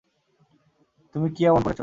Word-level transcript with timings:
তুমি 1.15 1.27
কী 1.35 1.41
এমন 1.45 1.61
করেছো? 1.63 1.79